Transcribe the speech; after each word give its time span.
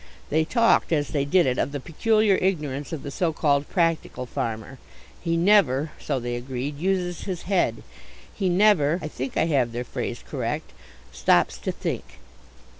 They 0.31 0.45
talked 0.45 0.91
as 0.91 1.09
they 1.09 1.25
did 1.25 1.45
it 1.45 1.59
of 1.59 1.71
the 1.71 1.79
peculiar 1.79 2.33
ignorance 2.41 2.91
of 2.91 3.03
the 3.03 3.11
so 3.11 3.31
called 3.31 3.69
practical 3.69 4.25
farmer. 4.25 4.79
He 5.21 5.37
never 5.37 5.91
so 5.99 6.19
they 6.19 6.35
agreed 6.35 6.79
uses 6.79 7.25
his 7.25 7.43
head. 7.43 7.83
He 8.33 8.49
never 8.49 8.97
I 9.03 9.07
think 9.07 9.37
I 9.37 9.45
have 9.45 9.73
their 9.73 9.83
phrase 9.83 10.23
correct 10.27 10.71
stops 11.13 11.59
to 11.59 11.71
think. 11.71 12.17